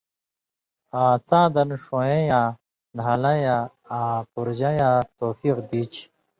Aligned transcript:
آں 1.01 1.15
څاں 1.27 1.47
دن 1.55 1.69
ݜُوںوَیں 1.83 2.23
یاں، 2.29 2.49
نھالَیں 2.97 3.39
یاں 3.45 3.63
آں 3.97 4.17
پورژَیں 4.31 4.75
یاں 4.79 4.97
توفیق 5.19 5.57
دی 5.69 5.81
چھی؛ 5.91 6.03